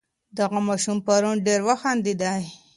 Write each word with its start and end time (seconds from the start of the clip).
دغه 0.37 0.59
ماشوم 0.67 0.97
پرون 1.05 1.35
ډېر 1.45 1.59
وخندېدی. 1.67 2.41